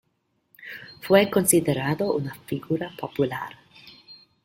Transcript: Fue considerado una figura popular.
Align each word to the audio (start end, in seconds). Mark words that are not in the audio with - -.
Fue 1.01 1.29
considerado 1.29 2.13
una 2.15 2.33
figura 2.33 2.91
popular. 2.97 3.53